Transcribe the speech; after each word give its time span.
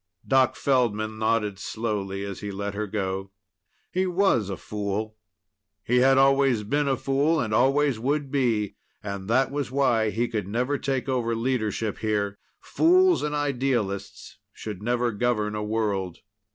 Doc 0.27 0.55
Feldman 0.55 1.19
nodded 1.19 1.59
slowly 1.59 2.23
as 2.25 2.39
he 2.39 2.49
let 2.51 2.73
her 2.73 2.87
go. 2.87 3.29
He 3.91 4.07
was 4.07 4.49
a 4.49 4.57
fool. 4.57 5.15
He 5.83 5.97
had 5.97 6.17
always 6.17 6.63
been 6.63 6.87
a 6.87 6.97
fool, 6.97 7.39
and 7.39 7.53
always 7.53 7.99
would 7.99 8.31
be. 8.31 8.77
And 9.03 9.27
that 9.27 9.51
was 9.51 9.69
why 9.69 10.09
he 10.09 10.27
could 10.27 10.47
never 10.47 10.79
take 10.79 11.07
over 11.07 11.35
leadership 11.35 11.99
here. 11.99 12.39
Fools 12.59 13.21
and 13.21 13.35
idealists 13.35 14.39
should 14.51 14.81
never 14.81 15.11
govern 15.11 15.53
a 15.53 15.61
world. 15.63 16.21